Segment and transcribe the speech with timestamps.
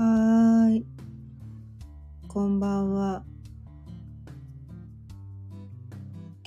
[0.00, 0.86] はーい。
[2.26, 3.22] こんばんは。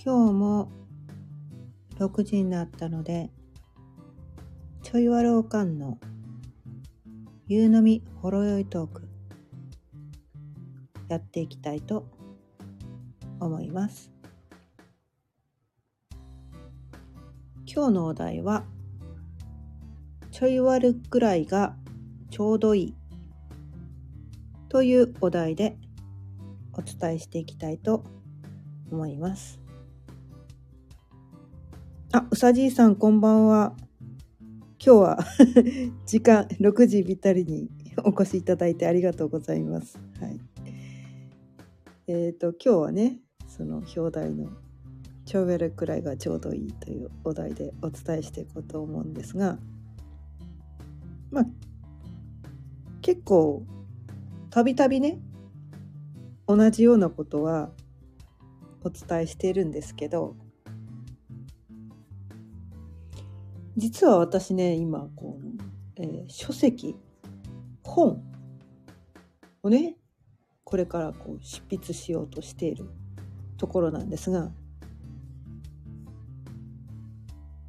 [0.04, 0.72] 今日も
[2.00, 3.30] 6時になったので、
[4.82, 6.00] ちょいわろうかんの
[7.46, 9.08] 夕飲みほろ酔いトーク
[11.08, 12.08] やっていきたいと
[13.40, 14.12] 思います。
[17.72, 18.64] 今日のお題は、
[20.32, 21.76] ちょい悪くらいが
[22.32, 23.03] ちょうどいい
[24.74, 25.78] というお題で
[26.74, 28.04] お伝えしていきたいと
[28.92, 29.62] 思います。
[32.12, 33.76] あ、うさじいさんこんばんは。
[34.84, 35.20] 今日は
[36.08, 37.70] 時間6時ぴったりに
[38.04, 40.00] お越しいただいてありがとうございます。
[40.20, 40.40] はい。
[42.08, 44.50] えっ、と今日はね、その表題の
[45.26, 49.60] ちょうどくらいがちょうどいいというお題でお伝えしていこうと思うんですが、
[51.30, 51.46] まあ
[53.04, 53.64] 結構
[54.54, 55.18] たびたびね
[56.48, 57.72] 同じようなことは
[58.84, 60.36] お伝えしているんですけど
[63.76, 65.64] 実は私ね今こう、
[65.96, 66.96] えー書籍
[67.84, 68.22] 本
[69.64, 69.96] をね
[70.64, 72.88] これからこう執筆しようとしている
[73.58, 74.52] ところなんですが、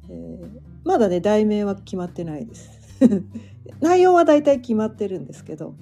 [0.07, 2.69] えーまだね題名は決まってないです。
[3.81, 5.75] 内容は大体決まってるんですけど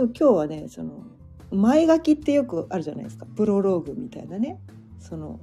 [0.00, 1.04] でも今日はねその
[1.50, 3.26] 前書きってよくあるじゃないですか。
[3.26, 4.58] プロローグみたいなね。
[4.98, 5.38] その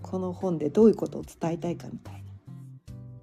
[0.00, 2.20] この本でどういうことを伝えたいかみたいな。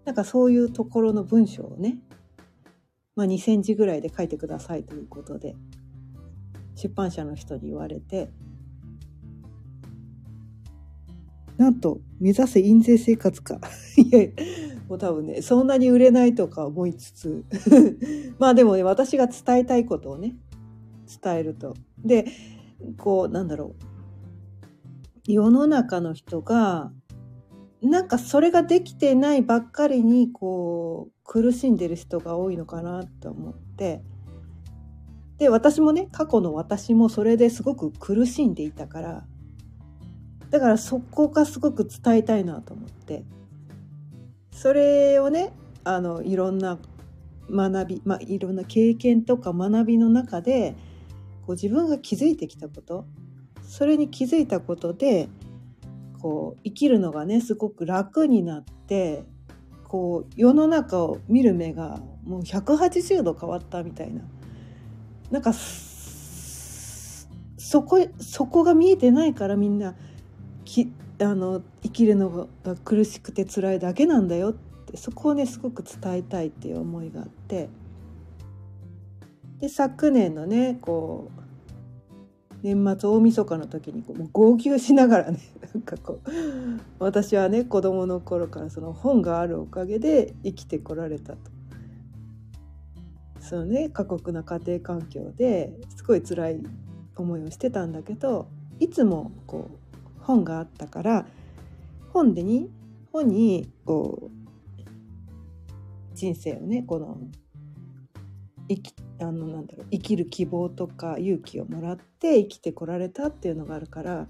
[0.05, 1.97] なんかそういうところの文章をね、
[3.15, 5.55] まあ、2センチぐらいで書いてくださいということで
[6.75, 8.29] 出版社の人に言われて
[11.57, 13.59] なんと目指せ印税生活か。
[13.97, 14.27] いや
[14.87, 17.43] もう多分ねそんなに売れないとか思いつつ。
[18.37, 20.35] まあでもね私が伝えたいことをね
[21.21, 21.75] 伝えると。
[22.03, 22.25] で
[22.97, 23.85] こうなんだろう。
[25.27, 26.91] 世の中の人が
[27.81, 34.03] なんかそれができてないばっかりにこう苦しんでる人が多いのかなと思って。
[35.37, 39.25] で私もね過去の私もそれですごく苦しんでいたから
[40.49, 43.23] だからそこがすごく伝えたいなと思って。
[44.51, 45.51] それをね
[45.83, 46.79] あのいろんな
[47.51, 50.75] 学び、まあ、いろんな経験とか学びの中で
[51.45, 53.05] こう自分が気づいてきたこと
[53.67, 55.27] それに気づいたことで
[56.19, 59.23] こう生きるのがねすごく楽になって
[59.87, 64.21] こう世の中を見る目がもう180度変わったみたいな。
[65.31, 69.95] なんかそこそこが見えてないからみんな
[70.65, 77.69] きあの生きるのが苦しくて辛いだけなんだよってそこをねすごく伝えたいっていう思いがあって。
[79.59, 81.45] で昨年のねこう
[82.61, 85.39] 年末大晦日の時にこう号泣しながらね
[85.73, 86.29] なんかこう
[86.99, 91.55] 私はね子供の頃からその本があるおかげで生きてこられたと。
[93.39, 96.63] そのね過酷な家庭環境ですごい辛い
[97.15, 98.47] 思いをしてたんだけど
[98.79, 101.27] いつもこう本があったから
[102.11, 102.71] 本でに
[103.11, 107.19] 本にこう人生をねこの
[108.67, 114.27] 生きあのなんだろう生きる希望とか勇気をもらって生きてこられたっていうのがあるから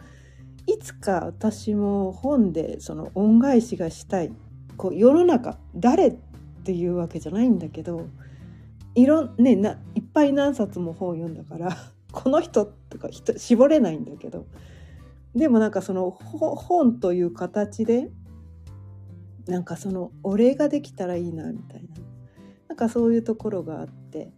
[0.67, 4.31] いつか私も本でその恩返しがしたい
[4.77, 6.17] こう世の中誰っ
[6.63, 8.07] ていうわけじゃないんだけど
[8.95, 11.75] いろねないっぱい何冊も本を読んだから
[12.11, 14.45] この人とか人絞れないんだけど
[15.35, 18.09] でもなんかその本という形で
[19.47, 21.89] なんかそのお礼ができたらいいなみたいな。
[22.75, 24.33] なんかそういうところがあって。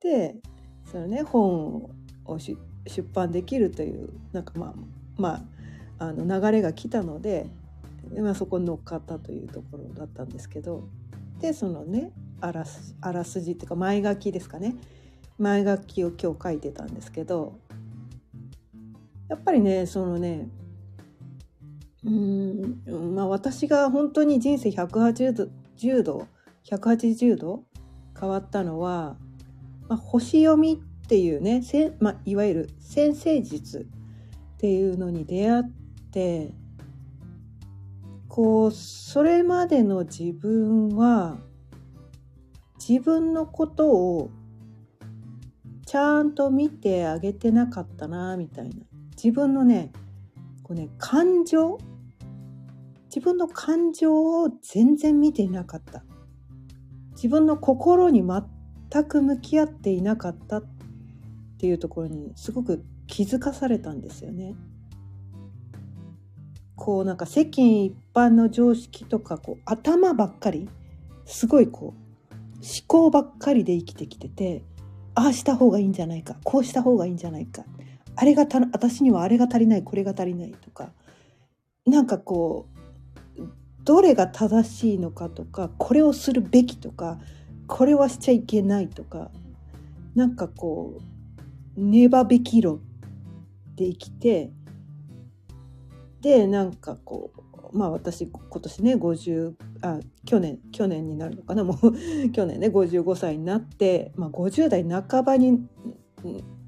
[0.00, 0.36] で
[0.90, 1.90] そのね本
[2.24, 2.56] を出
[3.12, 4.74] 版できるというなんかまあ
[5.18, 5.44] ま
[5.98, 7.50] ああの流れが来たので、
[8.18, 10.88] まあ、そこに乗っかったというところだったんですけど。
[11.38, 14.74] でそのねあらすあらすじっていうか前書きですかね。
[15.38, 17.58] 前書きを今日書いてたんですけど。
[19.28, 20.48] やっぱりねそのね
[22.04, 26.26] うんまあ私が本当に人生180度10度
[26.70, 27.64] 180度
[28.18, 29.16] 変わったのは、
[29.88, 33.86] まあ、星読みっていうねせ、まあ、いわゆる先生術
[34.56, 35.64] っていうのに出会っ
[36.10, 36.52] て
[38.28, 41.38] こうそれまでの自分は
[42.78, 44.30] 自分のことを
[45.86, 48.76] ちゃんと見てあげてなかったなみたいな。
[49.16, 49.92] 自分のね
[50.62, 51.78] こうね感情
[53.06, 56.04] 自分の感情を全然見ていなかった。
[57.16, 60.64] 自分の心に全く向き合っていなかったっ
[61.58, 64.54] ていうところにすごく気づかされたんですよね。
[66.76, 70.68] こうなんか世間一般の常識とかこう頭ばっかり
[71.24, 72.06] すごいこう
[72.56, 74.62] 思考ばっかりで生きてきてて
[75.14, 77.64] ああした方がいいんじゃないかこうした方がいいんじゃないか
[78.14, 80.90] あれがた私にはあれが足りないこれが足りないとか
[81.86, 82.75] なんかこう
[83.86, 87.18] どれが正しいのかとかこれをするべきとか
[87.68, 89.30] これはしちゃいけないとか
[90.16, 90.98] なんかこ
[91.76, 92.80] うねばべき論
[93.76, 94.50] で生きて
[96.20, 97.30] でなんかこ
[97.72, 101.92] うまあ私今年ね50あ去年去年になるのかなもう
[102.32, 105.64] 去年ね55歳になって、まあ、50代半ばに、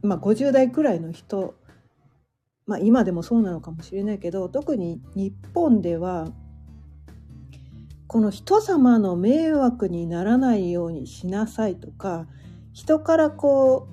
[0.02, 1.56] まあ、50代くらいの人
[2.64, 6.28] まあ今でもそうなのかもしれないけど特に日本では
[8.08, 12.26] この人様の迷惑にならないようにしなさいとか
[12.72, 13.86] 人からこ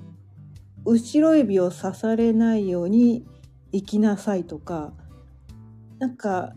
[0.86, 3.26] う後ろ指を刺されないように
[3.72, 4.94] 生きなさいとか
[5.98, 6.54] なんか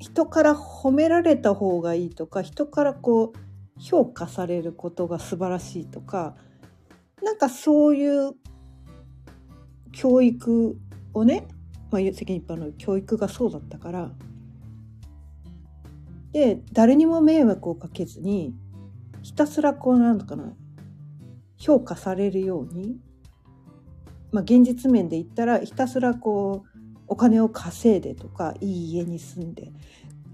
[0.00, 6.34] 人から褒められた方がいいとか人からこう評価されることが素晴らしいとか
[7.22, 8.32] なんかそういう
[9.92, 10.76] 教育
[11.14, 11.46] をね、
[11.92, 14.10] まあ、世間一般の教育がそうだったから
[16.36, 18.54] で誰にも迷惑をかけずに
[19.22, 20.52] ひたすらこうなんのかな
[21.56, 22.98] 評価されるように
[24.32, 26.68] まあ現実面で言ったらひたすらこう
[27.08, 29.72] お金を稼いでとかいい家に住んで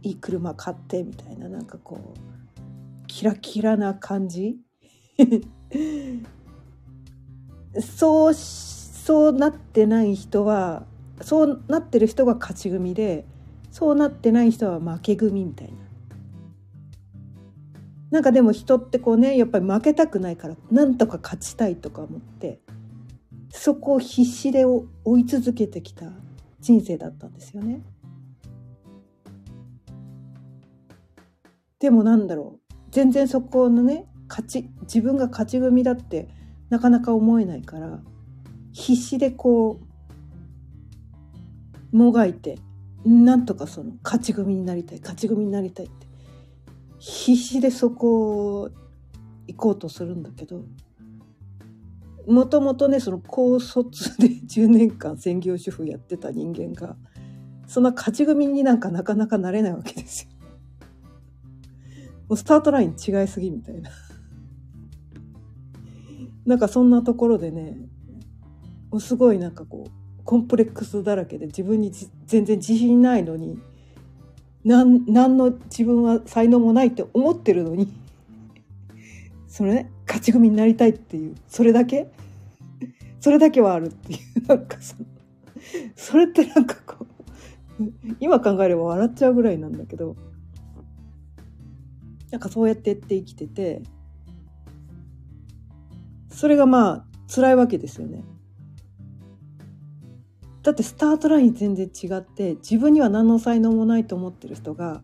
[0.02, 4.56] いい車買ってみたいななんかこうキラキラな感じ
[7.80, 10.84] そうそうなってない人は
[11.20, 13.24] そうなってる人が勝ち組で
[13.70, 15.81] そうなってない人は負け組みたいな。
[18.12, 22.60] なんかでも人ってこうねやっぱり負けたくないからなんとか勝ちたいとか思って
[23.50, 24.86] そこを必死で追
[25.18, 26.12] い続けてきた
[26.60, 27.82] 人生だったんですよね。
[31.78, 36.28] でもなんだろう全然そこのね勝ち自分が勝ち組だって
[36.68, 38.02] なかなか思えないから
[38.72, 39.80] 必死でこ
[41.92, 42.58] うもがいて
[43.06, 46.01] なんとかその勝ち組になりたい勝ち組になりたいって
[47.04, 48.70] 必死でそこを
[49.48, 50.62] 行こうとするんだけど
[52.28, 56.96] もともとねその高卒で 10年間専業主婦やってた人間が
[57.66, 60.28] そんな勝ち組になんかなかなかなれないわけですよ。
[62.28, 63.90] もうスタートライン違いすぎみたいな。
[66.46, 67.78] なんかそんなところでね
[69.00, 71.90] すごいなんかこうコンプレックスだらけで自分に
[72.26, 73.58] 全然自信ないのに
[74.64, 77.92] 何何の自分は才能もないって思ってるのに
[79.48, 82.08] それね勝ち組になりたいっていうそれだけ？
[83.20, 85.06] それだけはあるっていうなんかその
[85.96, 87.06] それってなんかこ
[87.80, 87.84] う
[88.20, 90.16] 今考えれば笑っちゃうぐらいなんだけど
[92.30, 93.82] なんかそうやってやって生きてて
[96.30, 98.22] それがまあ辛いわけですよね。
[100.62, 105.02] だってスタートライン全然違って自分には何の才能もないと思ってる人が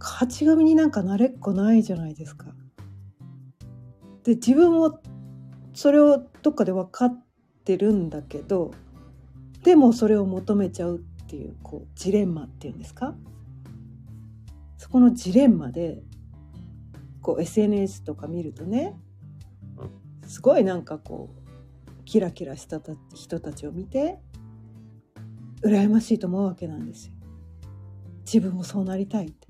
[0.00, 2.46] 勝ち組になんかなれっこないじゃないですか。
[4.24, 5.00] で自分も
[5.74, 7.24] それをどっかで分かっ
[7.64, 8.72] てるんだけど
[9.62, 13.14] でもそれを求めちゃうっていうこうジレンマっていうんですか
[14.78, 16.02] そこのジレンマで
[17.22, 18.94] こう SNS とか見るとね
[20.26, 21.43] すごいなんかこう
[22.04, 22.80] キラキラした
[23.14, 24.18] 人たちを見て
[25.62, 27.14] 羨ましいと思うわけなんですよ。
[28.26, 29.48] 自分もそうなりたいって。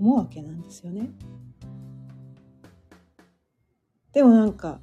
[0.00, 1.10] 思うわけなんですよね。
[4.12, 4.80] でもなんか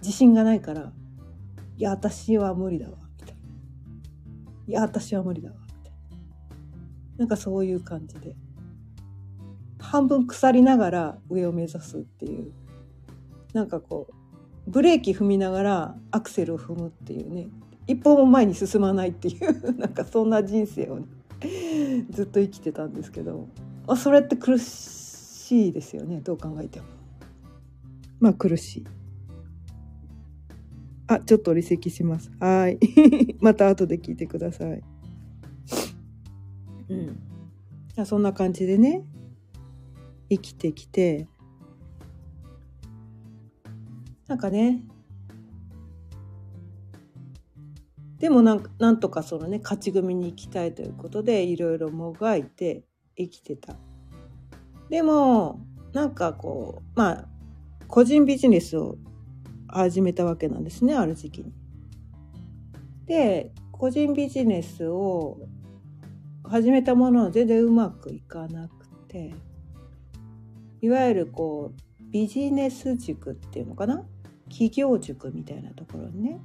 [0.00, 0.92] 自信がないから
[1.76, 3.42] 「いや私は無理だわ」みたいな
[4.66, 5.98] 「いや私は無理だわ」みたいな。
[7.18, 8.36] なんかそういう感じで。
[9.78, 12.52] 半分腐りながら上を目指すっていう。
[13.52, 14.14] なんかこう
[14.66, 17.48] ブレーキ踏みながらアクセルを踏むっていうね
[17.86, 21.06] 一歩も前に進まないっていう なんかそんな人生を、ね、
[22.10, 23.48] ずっと生きてたんですけど
[23.86, 26.86] まあそれって苦しいですよねどう考えても。
[28.20, 28.84] まあ苦しい。
[31.06, 32.30] あ、ちょっと離席します。
[32.40, 32.78] はい。
[33.40, 34.82] また後で聞いてください。
[36.88, 38.06] うん。
[38.06, 39.04] そんな感じでね、
[40.30, 41.28] 生きてきて、
[44.28, 44.82] なんかね、
[48.18, 52.84] でもなんなんとかそのね、勝ち組に行きたいということで、いろいろもがいて
[53.16, 53.76] 生きてた。
[54.88, 55.60] でも、
[55.94, 57.28] なんかこうまあ
[57.86, 58.96] 個人ビジネスを
[59.68, 61.52] 始めたわけなんですねある時期に。
[63.06, 65.38] で個人ビジネスを
[66.42, 69.34] 始めたものは全然うまくいかなくて
[70.80, 74.04] いわゆるこうビジネス塾っていうのかな
[74.54, 76.40] 企業塾みたいなところにね、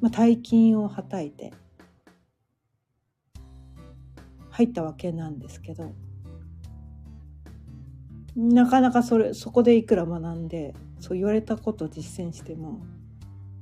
[0.00, 1.52] まあ、大金をはたいて
[4.48, 5.92] 入ったわけなんですけど
[8.34, 12.80] なかなかそれそこでいくら学んでそう言われたことを実践しても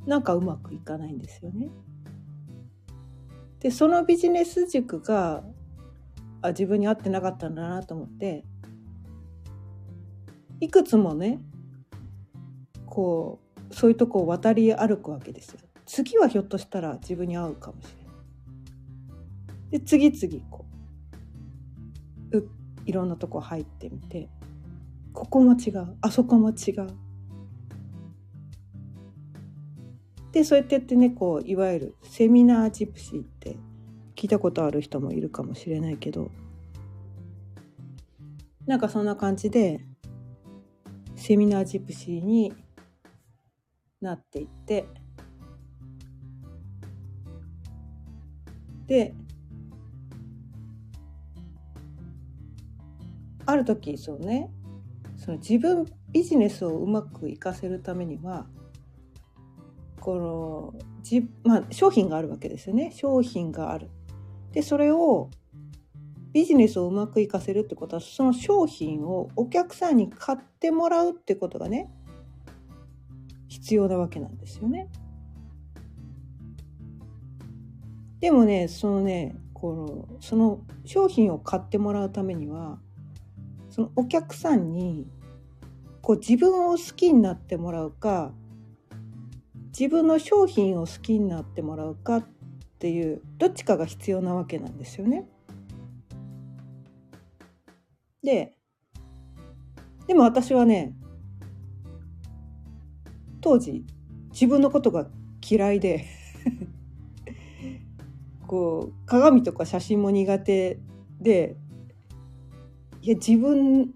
[0.06, 1.70] なんかうまくいかないんですよね。
[3.58, 5.42] でそのビジネス塾が
[6.42, 8.44] あ自分に合ってなかったんだなと思って
[10.60, 11.40] いくつもね
[12.86, 13.40] こ
[13.70, 15.60] うそういうとこを渡り歩くわけですよ。
[15.84, 19.78] 次はひょっとしたら自分に合うかもしれない。
[19.78, 20.64] で次々こ
[22.30, 22.48] うう
[22.84, 24.28] いろんなとこ入ってみて
[25.12, 26.86] ここも違うあそこも違う。
[30.32, 33.56] でそうやってやってねこういわゆるセミナージプシーって
[34.14, 36.30] 聞いたことある人もいるかもしれないけど
[38.66, 39.80] なんかそんな感じで
[41.14, 42.52] セミナージプシーに
[44.06, 44.86] なっていって
[48.86, 49.14] で
[53.44, 54.50] ある時そうね
[55.16, 58.46] その自分ビジネスをうまくいかせるためには
[60.00, 63.90] このじ、まあ、商品があるわけですよね商品がある。
[64.52, 65.30] でそれを
[66.32, 71.90] ビジネスをうまくいかせるってことはその商品をお客さんに買ってもらうってことがね
[73.66, 74.88] 必要なわけなんですよね。
[78.20, 82.78] でもねそのねこのその商品を買ってもらうためには
[83.68, 85.08] そのお客さんに
[86.00, 88.32] こう自分を好きになってもらうか
[89.76, 92.26] 自分の商品を好きになってもらうかっ
[92.78, 95.26] ていうどっちかが必要なわけなんですよね。
[98.22, 98.56] で
[100.06, 100.94] でも私はね
[103.40, 103.84] 当時
[104.32, 105.06] 自分のことが
[105.48, 106.04] 嫌いで
[108.46, 110.78] こう鏡とか写真も苦手
[111.20, 111.56] で
[113.02, 113.94] いや自分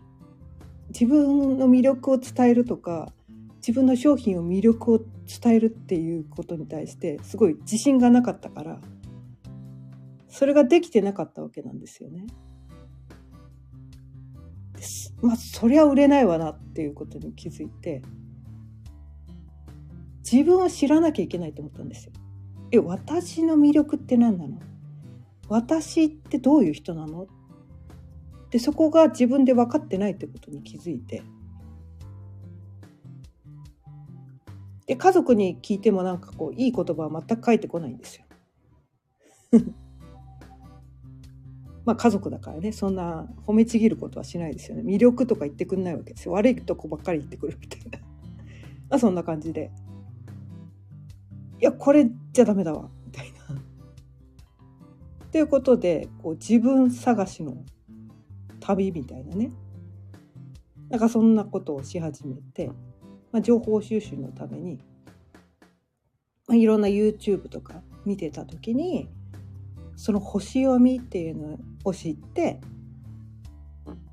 [0.88, 3.12] 自分の魅力を伝えるとか
[3.56, 8.80] 自分の商品を魅力を伝えるっていうことに対してすごい自信がなかったから
[10.28, 12.26] それができてなかったわけなんですよね。
[15.20, 18.02] まあそりゃ売れないわなっていうことに気づいて
[20.30, 22.12] 自分を知らなきゃいけないと思ったんですよ。
[22.72, 24.60] え私の魅力って何なの？
[25.49, 27.26] 私ってどういう人なの？
[28.50, 31.22] でそこが自分で分かってないってことに気づいて。
[34.87, 38.25] で家族に聞いてもなんかこういい言葉は全く返ってこないんですよ。
[41.84, 42.72] まあ家族だからね。
[42.72, 44.82] そんな褒めちぎることはしないですよね。
[44.82, 46.32] 魅力とか言ってくんないわけですよ。
[46.32, 47.99] 悪いとこばっかり言ってくるみたいな。
[47.99, 49.70] まあそんな感じで。
[51.61, 52.88] いやこれじゃダメだわ。
[53.05, 53.38] みたいな。
[55.31, 57.64] ということでこう自分探しの
[58.61, 59.50] 旅みたいなね。
[60.88, 62.69] なんかそんなことをし始めて、
[63.31, 64.81] まあ、情報収集のために、
[66.49, 69.09] まあ、いろんな YouTube とか見てた時に
[69.95, 72.61] その星読みっていうのを知って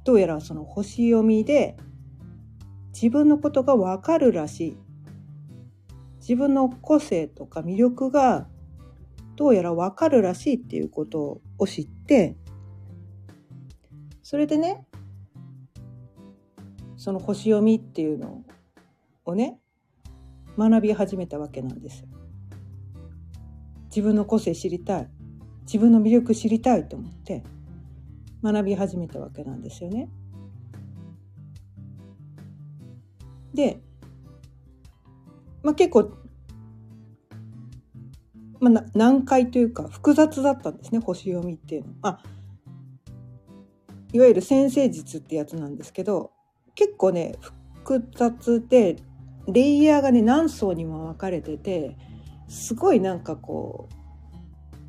[0.04, 1.77] どうやらその星読みで
[2.94, 4.77] 自分のことがわかるらしい。
[6.27, 8.48] 自分の個性とか魅力が
[9.38, 12.36] どうやらわかるらしいっていうことを知って
[14.24, 14.86] それでね
[16.98, 18.43] その星読みっていうの
[19.24, 19.57] をね
[20.57, 22.07] 学び始めたわけなんですよ。
[23.86, 25.10] 自分の個性知りたい
[25.62, 27.43] 自分の魅力知りたいと思って
[28.43, 30.10] 学び始めたわけなんですよね。
[33.53, 33.81] で、
[35.67, 36.13] まあ、結構、
[38.62, 42.21] まあ、難解というか複雑だったんですね星読みっていうのは。
[44.13, 46.31] いわゆる先生術ってやつなんですけど
[46.74, 47.36] 結構ね
[47.83, 48.95] 複雑で
[49.47, 51.97] レイヤーがね何層にも分かれてて
[52.47, 53.95] すごいなんかこう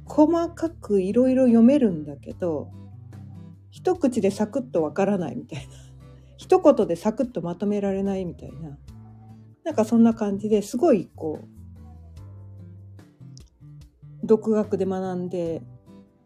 [0.04, 2.70] 細かくいろいろ読めるんだけど
[3.72, 5.74] 一口でサクッとわからないみたいな
[6.38, 8.78] 一言でサクッとまとめられないみたいな
[9.68, 11.40] なんかそんな感じですごいこ
[14.22, 15.60] う独学で学んで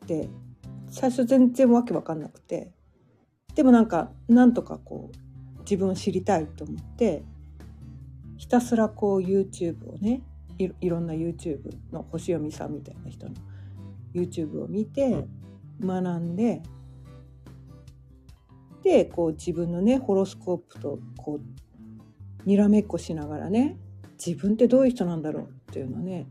[0.07, 0.29] て
[0.89, 2.71] 最初全然わけわかんなくて
[3.57, 7.25] でもなんかなんとかこう自分を知りたいと思って
[8.37, 10.23] ひたすらこう YouTube をね
[10.61, 13.35] いいろんな YouTube の星読みさんみたいな人の
[14.15, 15.27] YouTube を見て
[15.85, 16.63] 学んで
[18.85, 21.62] でこう自分のねホロスコープとこう
[22.45, 23.77] にらめっこしながらね
[24.25, 26.27] 自分ってどういう人なんだろうっていうのね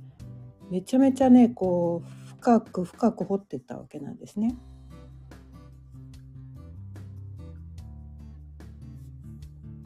[0.69, 4.55] めちゃめちゃねこう深く深く掘ってったわけなんですね。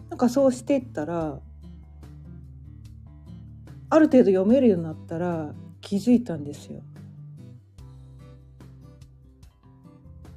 [0.09, 1.41] なんかそうしていったら
[3.89, 6.81] ある程度読めるようになったら気づいたんですよ。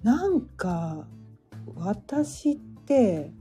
[0.03, 1.07] なんか
[1.75, 3.33] 私って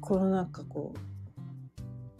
[0.00, 1.00] このなんかこう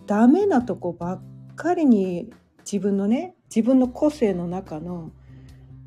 [0.07, 1.23] ダメなとこばっ
[1.55, 2.31] かりに
[2.61, 5.11] 自分のね自分の個性の中の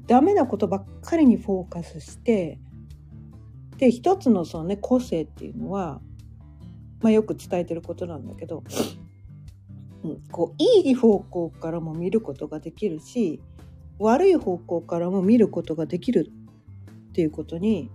[0.07, 2.60] ダメなことばっかりにフォーカスして
[3.77, 6.01] で一つのそのね個性っていうのは、
[7.01, 8.63] まあ、よく伝えてることなんだけど、
[10.03, 13.41] うん、こういい方向からも見ることができるし
[14.00, 16.31] 悪い方向からも見ることができる
[17.10, 17.89] っていうことに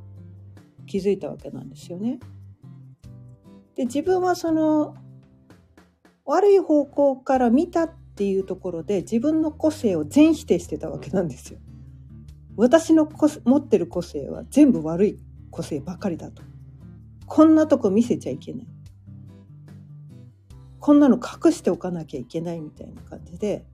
[0.87, 2.21] 気づいたわけなんですよね。
[3.77, 4.97] で自分はその
[6.25, 11.61] 悪い方向から見たっていうところで自分の個性を全否定してたわけなんですよ。
[12.57, 13.07] 私の
[13.45, 15.19] 持ってる個性は全部悪い
[15.51, 16.43] 個性ばかりだと。
[17.27, 18.67] こんなとこ見せちゃいけない。
[20.81, 23.67] こんなの隠しておかなきゃいけないみたいな感じで。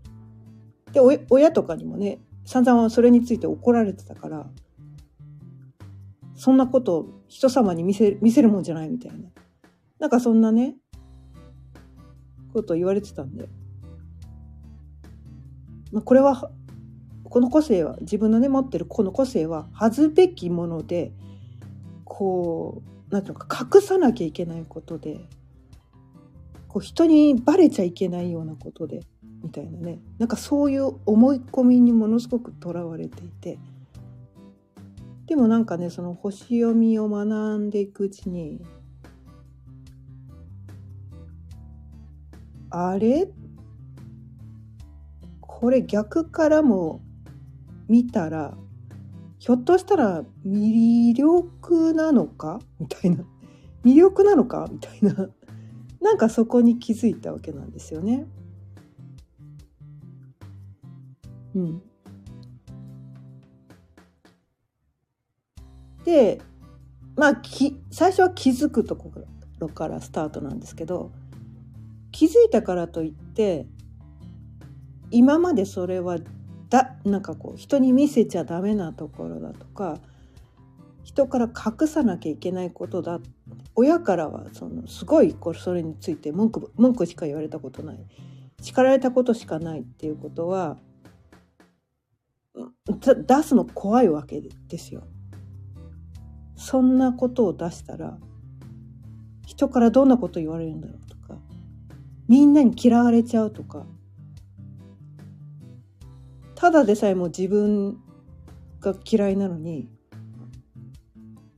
[0.93, 4.51] で、親とかにもね、散々それについて怒られてたから、
[6.35, 9.29] そんなこと人様に見せ見せるもんじゃないみたいな。
[10.03, 10.75] なんかそんなね、
[12.53, 13.49] ことを言われてたんで、
[15.93, 16.51] まあ、これは
[17.23, 21.13] この個性は自分のね持ってるこの個性は恥ずべきもので
[22.05, 25.21] こう何ていうのか隠さなきゃいけないことで
[26.67, 29.03] こう人にバレちゃいけないようなことで
[29.45, 30.01] みたいなね。
[30.19, 33.57] なんかそういう思い込みにものすごくとらわれていて。
[35.27, 38.61] でもなんかねその星読みを学んでいくうちに
[42.75, 43.29] あれ？
[45.41, 47.03] これ逆からも
[47.87, 48.57] 見たら
[49.39, 52.61] ひょっとしたら魅力なのか？
[52.81, 53.25] みたいな。
[53.85, 54.69] 魅力なのか？
[54.71, 55.29] みたいな。
[56.01, 58.27] なんかそこに気づいたわけなんですよね。
[61.55, 61.83] うん、
[66.05, 66.41] で
[67.15, 69.13] まあき最初は気づくとこ
[69.59, 71.13] ろからスタートなんですけど
[72.12, 73.66] 気づいたからといって
[75.11, 76.18] 今までそれは
[76.68, 79.98] だなんかこう人に見せちゃダメなところだとか
[81.03, 83.20] 人から隠さなきゃいけないことだ。
[83.75, 87.98] 親からはそのすごいこれそれについて文句文句しか言われたことない。
[88.61, 90.79] 叱られたことしかないっていうことは
[92.87, 95.03] 出すの怖いわけですよ。
[96.55, 98.16] そんなことを出したら
[99.46, 100.98] 人からどんなこと言われるんだろう。
[102.33, 103.85] みんなに嫌われちゃうとか。
[106.55, 107.99] ただでさえも自分
[108.81, 109.90] が嫌いなのに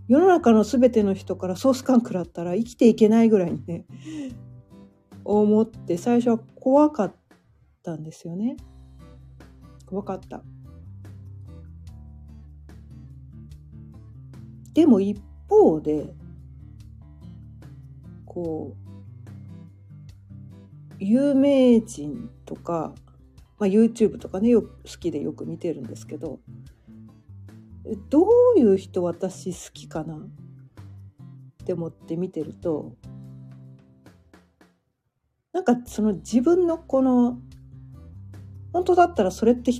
[0.08, 3.84] 世の中の全ての人からソース感食らったら生きていけないぐらいにね
[5.22, 7.14] 思って最初は怖かっ
[7.84, 8.56] たんですよね。
[9.86, 10.42] 怖かった。
[14.72, 16.12] でも一方で
[18.26, 18.83] こう
[21.04, 22.94] 有名人とか、
[23.58, 26.40] まあ、YouTube とかねよ好きでよく見てるんですけど
[28.08, 30.16] どういう人私好きかな？
[30.16, 30.20] っ
[31.66, 32.94] て思って見てると
[35.52, 37.38] なんかその自分のこの
[38.72, 39.72] 本当だったらそれって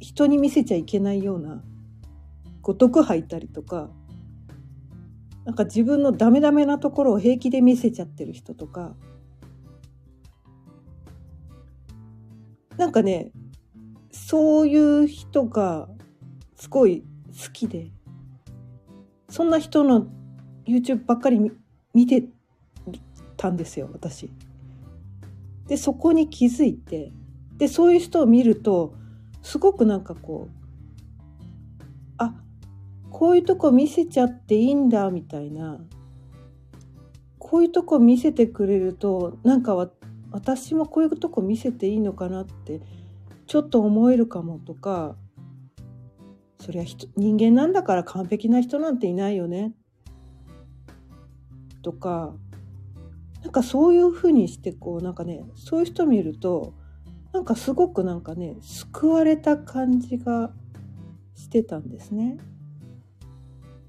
[0.00, 1.62] 人に見せちゃいけないような
[2.62, 3.90] こう毒吐いたりとか
[5.44, 8.94] なんか自分のダメダメなところを平気で見せちゃってる人とか
[12.82, 13.30] なんかね
[14.10, 15.88] そういう人が
[16.56, 17.92] すごい好きで
[19.28, 20.08] そんな人の
[20.66, 21.52] YouTube ばっかり
[21.94, 22.24] 見て
[23.36, 24.30] たんですよ私。
[25.68, 27.12] でそこに気づいて
[27.56, 28.94] でそういう人を見ると
[29.42, 31.44] すごくなんかこう
[32.18, 32.34] あ
[33.10, 35.78] こういうとこ見せちゃっていいんだみたいな
[37.38, 39.76] こういうとこ見せてくれるとなんか
[40.32, 42.80] 私もこういうとこ見せていいのかなって
[43.46, 45.16] ちょっと思えるかもとか
[46.58, 46.84] そりゃ
[47.16, 49.72] 人間なんだから完璧な人なんていないよね
[51.82, 52.34] とか
[53.42, 56.74] なんかそういうふうにしてこうなんかねそういう人見ると
[57.32, 60.52] なんかすごくなんかね救われた感じが
[61.34, 62.38] してたんですね。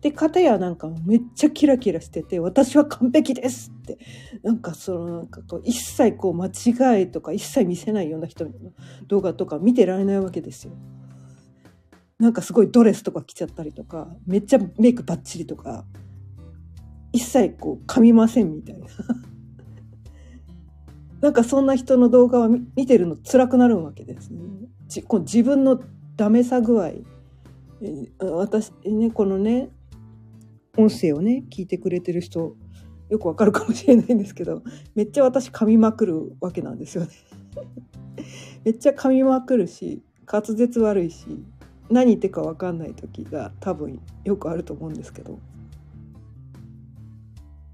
[0.03, 3.97] で片やなんかめっちゃキラキラしてて私は完璧ですって
[4.43, 8.51] なんかそのなんかこう一切こう間違いとか一切見せないような人の
[9.07, 10.73] 動画とか見てられないわけですよ。
[12.19, 15.85] なんかすごいドレスとか着ちゃったりとかめっちゃメイクバッチリとか
[17.13, 18.87] 一切こう噛みませんみたいな
[21.21, 24.41] なんかそんな人の動画を見てるの辛くなるわけですね。
[24.87, 25.81] じこの自分の
[26.17, 26.91] ダメさ具合
[28.19, 29.69] 私ねこのね
[30.75, 32.55] 音声をね聞いてくれてる人
[33.09, 34.63] よくわかるかもしれないんですけど
[34.95, 37.12] めっちゃ私噛みまくるわけなんですよね。
[38.65, 41.27] めっちゃ噛みまくるし滑舌悪いし
[41.91, 45.38] 何言ってか分かんない時が多分よくあると思うんですけど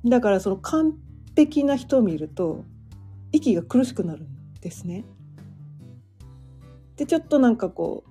[0.03, 0.97] だからその完
[1.37, 2.65] 璧な人を見ると
[3.31, 4.27] 息が苦しくなるん
[4.59, 5.05] ですね。
[6.97, 8.03] でちょっとなんかこ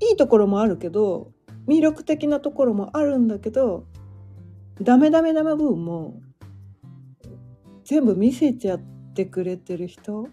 [0.00, 1.32] ういいところもあるけど
[1.66, 3.84] 魅力的なところもあるんだけど
[4.80, 6.20] ダメダメダメ部分も
[7.84, 8.80] 全部見せちゃっ
[9.14, 10.28] てくれてる人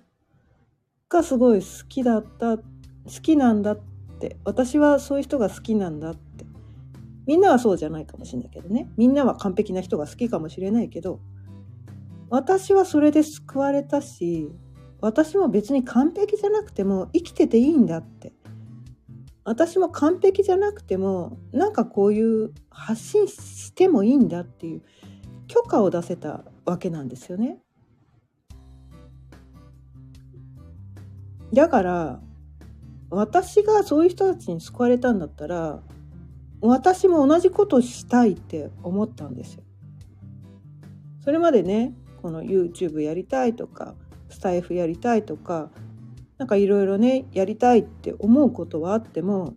[1.10, 2.64] がすごい好きだった好
[3.22, 3.76] きなんだっ
[4.20, 4.38] て。
[4.46, 6.46] 私はそういう人が好きなんだって。
[7.26, 8.90] みんなはそうじゃないかもしれないけどね。
[8.98, 11.20] みんなは完璧な人が好きかもしれないけど
[12.30, 14.50] 私はそれで救われたし
[15.00, 18.34] 私も別に完璧じゃなくても生きてていいんだって。
[19.46, 24.82] 私も完璧じゃなくてもなんかこういう発信してもいいんだっていう
[25.48, 27.60] 許可を出せたわけなんですよね。
[31.54, 32.22] だから
[33.10, 35.84] 私がそういう人たちに救われたんだったら
[36.62, 39.64] 私も同じことしたいって思ったんですよ。
[41.24, 43.96] それまでねこの YouTube やりたいとか
[44.30, 45.70] スタイフやりたいとか
[46.44, 49.56] なんかいろいろねやりたいって思うことはあっても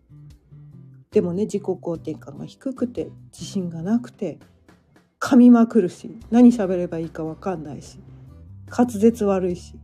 [1.11, 4.38] でもね自己肯定感が低くて自信がなくて
[5.18, 7.99] 噛みまくるし何喋ればいいか分かんないし
[8.70, 9.75] 滑舌悪いし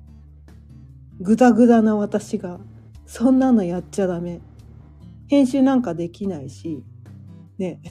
[1.20, 2.60] グダグダな私が
[3.04, 4.40] そんなのやっちゃダメ。
[5.26, 6.84] 編集なんかできないし
[7.58, 7.82] ね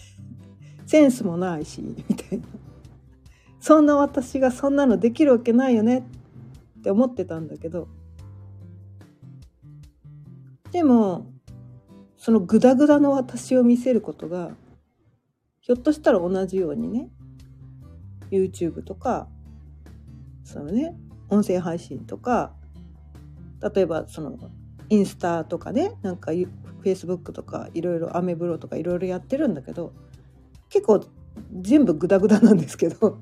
[0.86, 2.45] センスもないしみたいな。
[3.60, 6.06] そんな私がそんなのできるわけないよね
[6.80, 7.89] って思ってたんだけど
[10.71, 11.31] でも
[12.17, 14.51] そのグダグダの私を見せることが
[15.60, 17.10] ひょっとしたら同じようにね
[18.31, 19.27] YouTube とか
[20.43, 20.95] そのね
[21.29, 22.53] 音声配信とか
[23.73, 24.38] 例えばその
[24.89, 26.31] インスタとかねなんか
[26.84, 29.93] Facebook とかいろいろアメブロとかいろいろやってるんだけど
[30.69, 31.05] 結構
[31.62, 33.17] 全部グダグダなんですけど。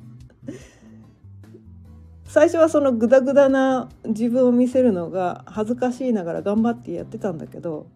[2.30, 7.88] 最初はそのグダグダな自分を見せるのが恥ずかしいながら頑張ってやってたんだけど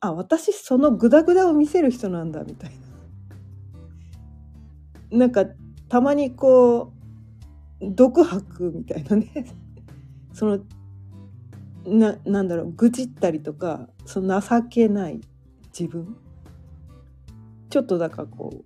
[0.00, 2.70] あ私そのグダグダを見せる人なんだみたい
[5.10, 5.18] な。
[5.18, 5.44] なんか
[5.90, 6.94] たまにこ
[7.82, 9.30] う独白みたいなね。
[10.32, 10.60] その
[11.84, 15.20] ななんだろう愚痴ったりとかその情けない
[15.78, 16.16] 自分。
[17.68, 18.64] ちょっとだからこ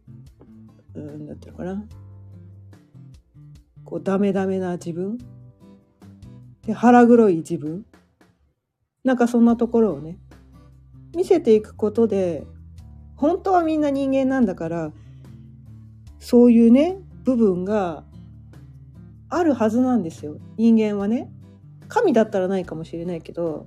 [0.94, 1.85] ううんなんていうのかな。
[3.85, 5.18] こうダメダメな自分。
[6.66, 7.85] で腹黒い自分。
[9.05, 10.18] なんかそんなところをね
[11.16, 12.47] 見せていくことで
[13.16, 14.92] 本当はみんな人間なんだから
[16.21, 18.05] そういうね部分が
[19.29, 20.37] あるはずなんですよ。
[20.57, 21.31] 人間はね。
[21.88, 23.66] 神だったらないかもしれないけど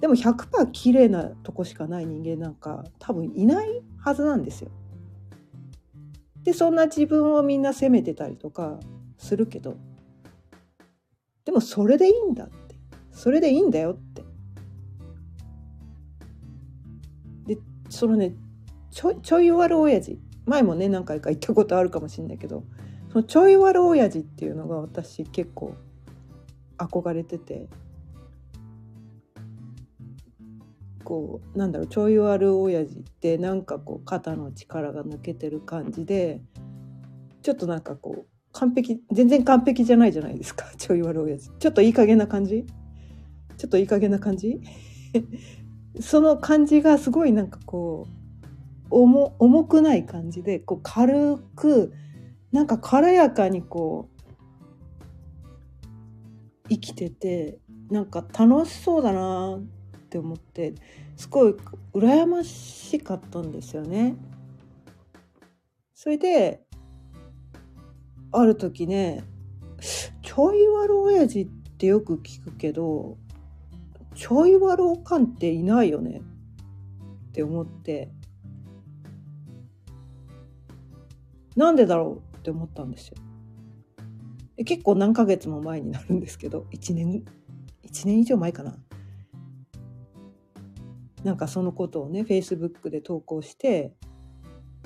[0.00, 4.70] でも100%綺麗なとこしかない人間なんか多分いないはずなんですよ。
[6.42, 8.80] でそんな自分をみんな責めてたりとか
[9.20, 9.76] するけど
[11.44, 12.70] でもそれでいいんだって。
[13.12, 14.22] それでいいんだよって。
[17.46, 18.34] でそのね
[18.90, 22.64] ちょちょい悪親父前もね何回か言ったことあるかもしれないけど
[23.10, 25.74] そのちょい悪親父っていうのが私結構
[26.78, 27.68] 憧れてて
[31.04, 36.40] こうなんだろうちょい悪親父ってなんかこう肩の力が抜けてる感じで
[37.42, 40.66] ちょっとなんかこう完璧全然完璧じゃないじゃないですか。
[40.76, 41.50] ちょい悪いやつ。
[41.58, 42.66] ちょっといい加減な感じ？
[43.56, 44.60] ちょっといい加減な感じ？
[46.00, 48.12] その感じがすごいなんかこう
[48.90, 51.92] 重重くない感じでこう軽く
[52.52, 54.20] なんか軽やかにこう
[56.68, 57.58] 生きてて
[57.90, 59.62] なんか楽しそうだなっ
[60.08, 60.74] て思って
[61.16, 61.54] すごい
[61.92, 64.16] 羨ましかったんですよね。
[65.94, 66.64] それで
[68.32, 69.24] ある時ね
[70.22, 73.16] ちょい悪親父ってよく聞くけど
[74.14, 76.20] ちょい悪おかんっていないよね
[77.30, 78.10] って思って
[81.56, 83.16] なんでだろうって思ったんですよ。
[84.64, 87.24] 結構何ヶ月も前になるんですけど1年
[87.84, 88.76] 1年以上前かな。
[91.24, 93.92] なんかそのことをねフェイスブックで投稿して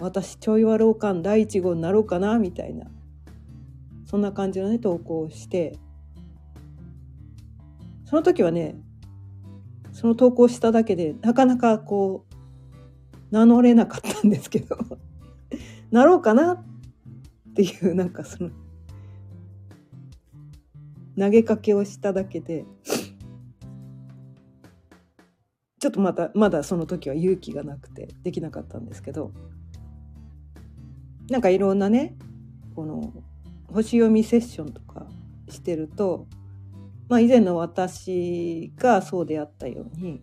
[0.01, 2.91] 私ちょい悪おかん第一号になろうかなみたいな
[4.15, 5.77] そんな感じのね投稿をして。
[8.05, 8.77] その時はね
[9.91, 14.79] その投稿しただけでなかなかこう名乗れなかったんですけど。
[15.91, 16.63] なろうかなっ
[17.57, 18.51] ていうなんかその
[21.19, 22.65] 投げかけをしただけで。
[25.81, 29.33] ちょっとまたまだその時は勇気がなくてできなかったんですけど。
[31.31, 32.17] なんかいろんなね
[32.77, 33.13] この
[33.75, 35.07] 星読みセッションとか
[35.49, 36.29] してると、
[37.09, 40.23] まあ、以前の私がそうであったように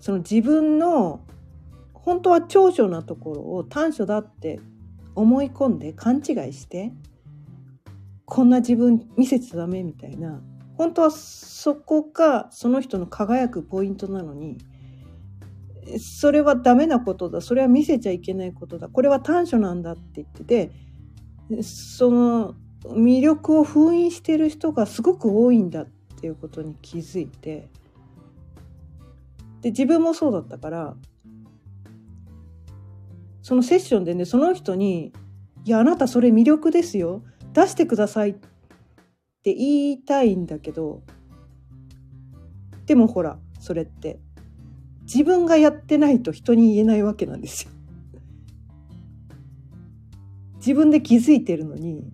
[0.00, 1.20] その自分の
[1.92, 4.60] 本当は長所なところを短所だって
[5.14, 6.90] 思い込んで勘違いして
[8.24, 10.40] こんな自分見せちゃダメみたいな
[10.78, 14.56] 本当はそこがその人の輝くポイントなのに
[15.98, 22.54] それはダメなことだそれは見せちゃいけないことだこれは短所なんだって言っててその
[22.90, 25.86] 魅力を封印してる人がすごく多いんだっ
[26.20, 27.68] ていうことに気づいて
[29.60, 30.96] で自分もそうだったから
[33.42, 35.12] そのセッションでねその人に
[35.64, 37.22] 「いやあなたそれ魅力ですよ
[37.52, 38.34] 出してください」っ
[39.42, 41.02] て言いたいんだけど
[42.86, 44.18] でもほらそれって
[45.02, 47.70] 自分がやってないと人に言えないわけなんですよ。
[50.56, 52.12] 自分で気づいてるのに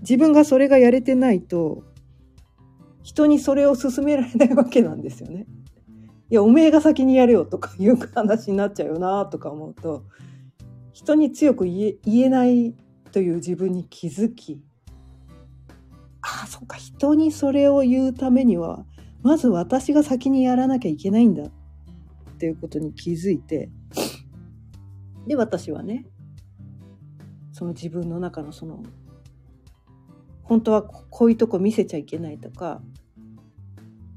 [0.00, 1.84] 自分がそれがやれてないと
[3.02, 5.46] 人にそれを勧められないわけなんですよね。
[6.30, 10.04] いやおめえが先にやれよとかいう話になっちゃうよなとか思うと
[10.92, 12.74] 人に強く言え言えない
[13.12, 14.60] という自分に気づき
[16.20, 18.84] ああそっか人にそれを言うためには
[19.22, 21.50] まず私が先にやらなきゃいけないんだっ
[22.38, 23.70] ていうことに気づいて
[25.26, 26.04] で私はね
[27.52, 28.82] その自分の中のその
[30.48, 32.80] 本当はこういうとこ見せちゃいけないとか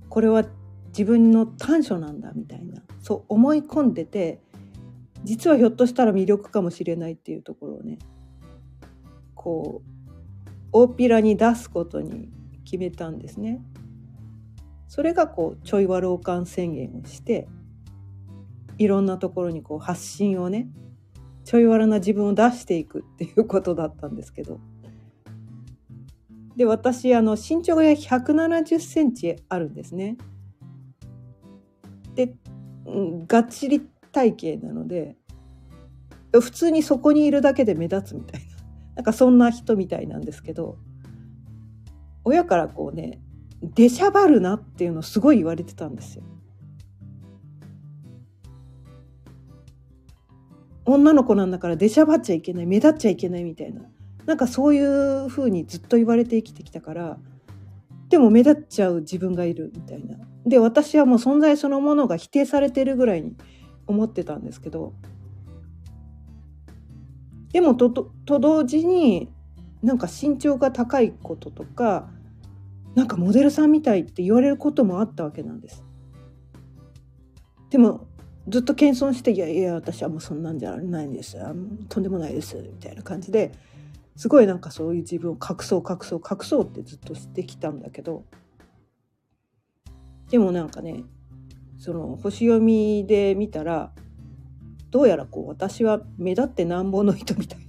[0.07, 0.45] これは
[0.87, 4.39] 自分の短所なんだみたいなそう思い込んでて
[5.23, 7.99] 実はひょっとしたら魅力かもしれないっていうところをね
[9.35, 9.89] こう
[10.71, 12.29] 大っぴらに出すことに
[12.63, 13.61] 決めたんですね。
[14.87, 17.47] それがこうちょい悪おかん宣言をして
[18.77, 20.69] いろんなところにこう発信をね
[21.43, 24.59] ちょい悪な自分を出していくっていうことだったんですけど
[26.61, 30.15] で私あの身長が170センチあるんですね。
[32.13, 32.35] で、
[32.85, 35.15] うん、がっちり体型なので
[36.31, 38.47] 普通にそこにいるだけで目立つみたいな
[38.97, 40.77] なんかそんな人みたいなんですけど
[42.25, 43.19] 親からこうね
[43.63, 46.23] 出しゃばるなっていうのすごい言われてたんですよ。
[50.85, 53.81] 女の子なんだから出しゃばっちゃいけない目立っちゃいけないみたいな
[54.25, 57.17] なんかそういうふうにずっと言われて生きてきたから
[58.09, 60.17] でも目立っちゃう自分がいるみたいな。
[60.45, 63.35] で私はもう存在そのものが否定されてるぐらいに
[63.85, 64.93] 思ってたんですけど
[67.53, 69.29] でもとと同時に
[69.83, 72.09] なんか身長が高いこととか
[72.95, 75.83] なんかモデルさんみたいって言われることもあったわけなんです。
[77.69, 78.07] でも
[78.47, 81.37] ずっと謙遜して「いやいや私はもうそんなんじゃないんです。
[81.87, 83.51] とんでもないです」みたいな感じで
[84.15, 88.25] すごいなんかそういう自分を隠そう隠そう隠そうってずっとしてきたんだけど
[90.29, 91.03] でもなんかね
[91.77, 93.91] その星読みで見たら
[94.91, 97.59] どうやらこう私は目立ってなんぼの人みたい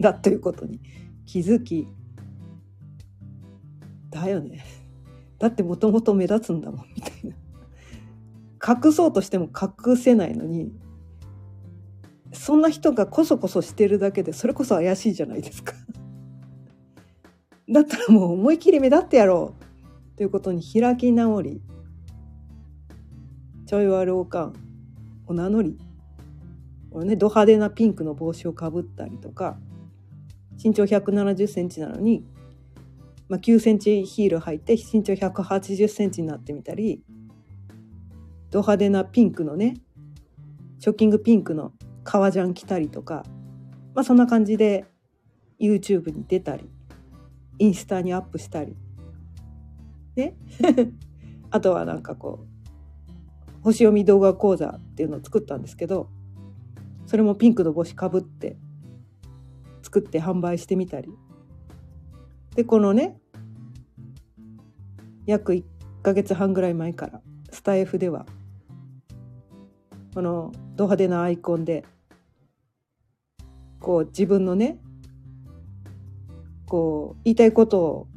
[0.00, 0.80] だということに
[1.26, 1.88] 気づき
[4.10, 4.64] だよね。
[5.38, 7.36] だってもともと目立つんだもんみたいな。
[8.66, 10.72] 隠そうとしても隠せないのに
[12.34, 15.74] そんな人がこそこそしてるだけでそれこそ怪しいじゃないですか。
[17.70, 19.54] だったらもう思い切り目立ってやろ
[20.14, 21.62] うということに開き直り
[23.66, 24.54] ちょい悪おかん
[25.26, 25.78] を名乗り
[26.90, 29.58] これねド派手なピンクの帽子をかぶったりとか
[30.62, 32.24] 身長170センチなのに、
[33.28, 37.02] まあ、9センチヒール履いて身長180センチになってみたり
[38.50, 39.78] ド派手なピンクのね
[40.78, 41.72] ショッキングピンクの
[42.04, 43.24] 革ジャン着たりとか、
[43.94, 44.84] まあ、そんな感じで
[45.60, 46.68] YouTube に出たり
[47.58, 48.76] インスタにアップしたり。
[50.16, 50.36] ね
[51.50, 56.08] あとはなんかこう星読み動画講座っていうのを作ったんですけど
[57.06, 58.56] それもピンクの帽子かぶって
[59.82, 61.10] 作って販売してみたり。
[62.54, 63.18] でこのね
[65.26, 65.64] 約1
[66.02, 68.26] ヶ月半ぐらい前からスタイフでは
[70.14, 71.84] このド派手なアイコンで
[73.84, 74.78] こう自分のね
[76.64, 78.08] こう言いたいことを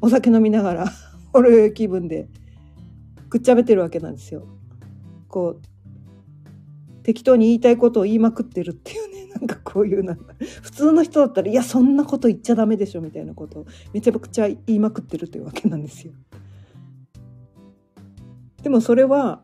[0.00, 0.92] お酒飲みながら
[1.32, 2.28] ほろ酔い気分で
[3.28, 4.48] くっちゃべてるわけなんですよ。
[5.28, 16.14] こう適当に言いたいことを言いまくってるっていうね なんかこういうなんか普通の人だったら「いやそんなこと言っちゃダメでしょ」みたいなことをめちゃくちゃ言いまくってるというわけなんですよ。
[18.64, 19.40] でもそれは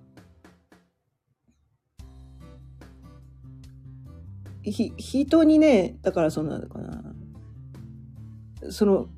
[4.64, 7.03] 人にねだからそんなのかな。
[8.70, 9.09] その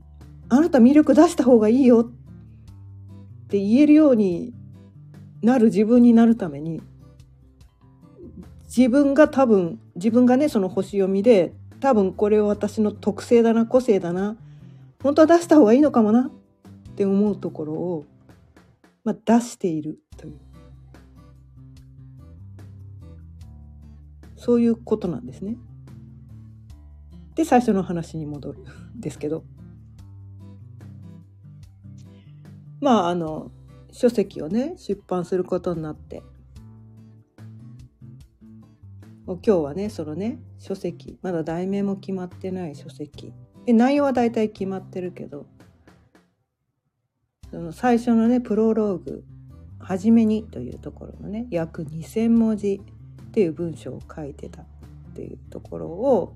[0.48, 2.00] あなた魅力出した方がいいよ。
[2.00, 4.52] って言えるように
[5.42, 6.82] なる自分になるために
[8.64, 14.36] 自分が多分自分がねその星読みで多分これは私の特性だな個性だな
[15.02, 18.04] 本当は出した方がいいのかもなって思うところを、
[19.04, 20.45] まあ、出しているという。
[24.36, 25.56] そういうことなんですね。
[27.34, 29.44] で最初の話に戻るんですけど。
[32.80, 33.50] まああの
[33.90, 36.22] 書籍をね出版することになって。
[39.26, 41.18] 今日はねそのね書籍。
[41.22, 43.32] まだ題名も決まってない書籍。
[43.64, 45.46] で内容は大体決まってるけど。
[47.50, 49.24] その最初のねプロローグ
[49.78, 52.80] 「はじめに」というところのね約2,000文字。
[53.36, 54.64] っていう文章を書いてたっ
[55.14, 56.34] ていうところを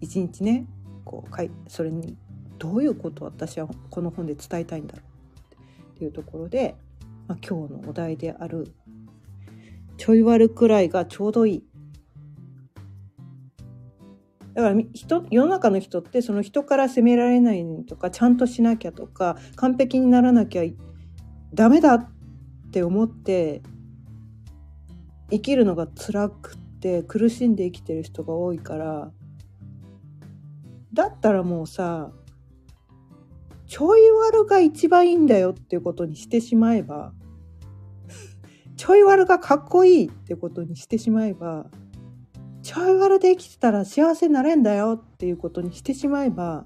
[0.00, 0.66] 一日ね
[1.04, 2.16] こうかいそれに
[2.58, 5.02] どういうことを私はこの本で伝えたいんだろ
[5.52, 5.54] う
[5.94, 6.74] っていうところで、
[7.28, 8.74] まあ、今日のお題である
[9.96, 11.64] 「ちょい悪くらいがちょうどいい」
[14.54, 20.64] だから人世の中の人ってその人から責められないとかちゃんとしなきゃとか完璧にならなきゃ
[21.54, 22.10] ダメだっ
[22.72, 23.62] て思って
[25.30, 29.12] 生きるのが辛くて苦しんで生きてる人が多いから
[30.92, 32.10] だったらもうさ
[33.66, 37.12] ちょい悪が一番いいんだよっていうことにしてしまえば
[38.76, 41.66] ちょい悪がかっこいいってことにしてしまえば
[42.62, 46.64] ちょい悪で生きてたら幸せになれんだよっていうことにしてしまえば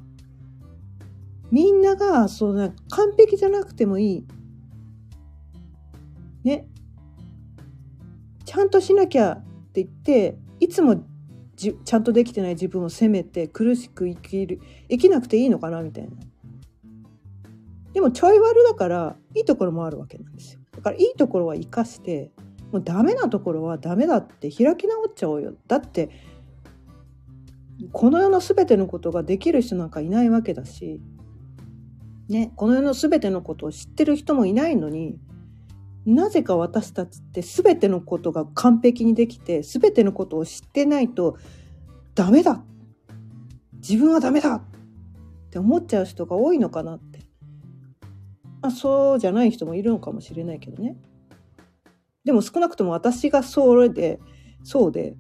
[1.51, 4.27] みんながそうな完璧じゃなくてもいい。
[6.43, 6.67] ね。
[8.55, 11.05] ちゃんとしなきゃって言っていつも
[11.57, 16.11] じちゃんとできてない自分を責めて苦しく生きる生きなくていいのかなみたいな。
[17.93, 20.61] でもちょい悪だからいいところもあるわけなんですよ。
[20.71, 22.31] だからいいところは生かして
[22.71, 25.55] もうダメなところはダメだって開き直っちゃおうよ。
[25.67, 26.11] だって
[27.91, 31.01] この世の全てのことができる人なんかいないわけだし、
[32.29, 35.19] ね、この世の全てのことを知ってる人もいないのに
[36.07, 41.39] なぜか私たちって全てのことが完璧にできて全てのことを知ってないと
[42.15, 42.63] ダメだ。
[43.75, 44.57] 自分はダメだ。
[44.57, 44.63] っ
[45.51, 47.21] て思っちゃう人が多いのかなって、
[48.61, 50.97] まあ、そうじゃない人もいるのかもしれないけどね。
[52.25, 54.19] でも少なくとも私がそれで
[54.63, 55.15] そうで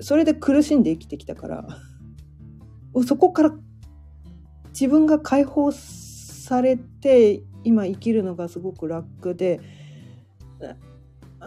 [0.00, 1.66] それで苦しんで生きてきたから
[3.06, 3.54] そこから
[4.70, 9.60] 自分が解放されて今生きるのがすごく楽で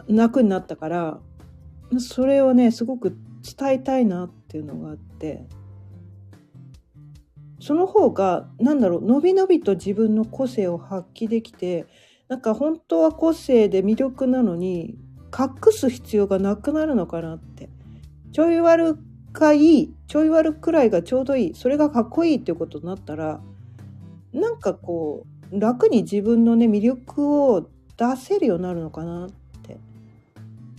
[0.07, 1.19] 楽になったから
[1.99, 3.17] それをねすごく
[3.57, 5.45] 伝えたいなっていうのがあって
[7.59, 11.85] その方が何だろうのびのびと自分の個性を発揮できて
[12.27, 14.95] なんか本当は個性で魅力なのに
[15.37, 17.69] 隠す必要がなくなるのかなって。
[18.37, 18.99] ちょい悪
[19.33, 23.41] がいいちょい悪くらいがちょうどいいそれがかっこいいっていうことになったら
[24.31, 27.67] なんかこう楽に自分のね魅力を
[27.97, 29.29] 出せるようになるのかなっ
[29.63, 29.77] て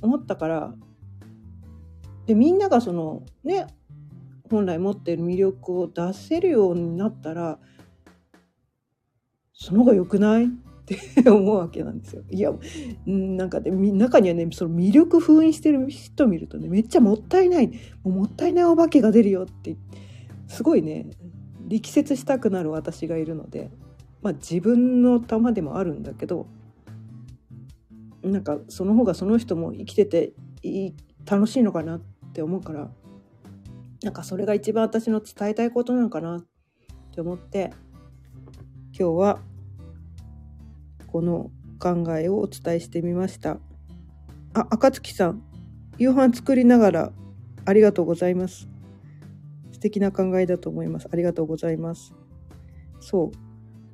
[0.03, 0.75] 思ったから
[2.27, 3.66] でみんながそのね
[4.51, 7.59] 本来持ってる魅力を出せるようになったら
[9.53, 10.49] その方が良くないっ
[10.87, 10.99] て
[11.29, 12.23] 思うわけなんですよ。
[12.31, 12.53] いや
[13.07, 17.73] なんかね中にはねその魅力封印してる人見るとねめっちゃもったいない
[18.05, 19.77] ももったいないお化けが出るよって
[20.47, 21.11] すごいね
[21.66, 23.71] 力説したくなる私がいるので
[24.23, 26.47] まあ自分の玉でもあるんだけど
[28.31, 30.95] なんかその方がその人も生きてていい
[31.26, 32.01] 楽しいのかなっ
[32.33, 32.91] て思うから
[34.03, 36.45] なんかそれが一番私の伝えたいことなのかなっ
[37.12, 37.72] て思って
[38.99, 39.39] 今日は
[41.07, 43.59] この考えをお伝えしてみました。
[44.55, 45.43] あ赤月さん
[45.99, 47.12] 夕飯作りながら
[47.64, 48.68] ありがとうございます。
[49.72, 51.09] 素敵な考えだと思います。
[51.12, 52.14] ありがとうございます。
[53.01, 53.31] そ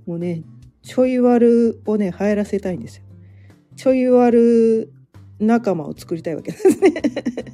[0.07, 0.11] う。
[0.11, 0.43] もうね
[0.83, 3.04] ちょい悪をね流行らせたいんですよ。
[3.77, 4.93] ちょい悪
[5.39, 6.93] 仲間を作りたいわけですね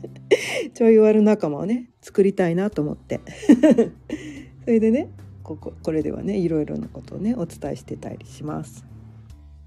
[0.74, 3.20] ちょい悪仲間をね作りたいなと思って
[4.64, 5.10] それでね
[5.42, 8.84] こここれではねいろいろなことをねお伝えしてたりします。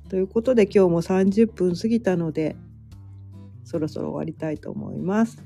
[0.10, 2.56] ということで今日も30分過ぎたので
[3.64, 5.44] そろそろ終わりたいと思います。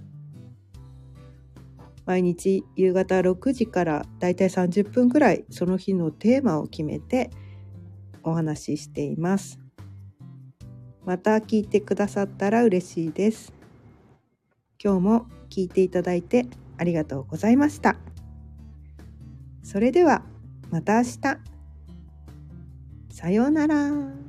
[2.06, 7.32] 毎日夕方6時からだいたい30分くらいその日のテーマを決めて
[8.24, 9.67] お話ししています。
[11.08, 13.54] また聞いてくださったら嬉しいです。
[14.84, 16.48] 今日も聞いていただいて
[16.78, 17.96] ありがとうございました。
[19.64, 20.24] それでは
[20.70, 21.38] また明日。
[23.10, 24.27] さようなら。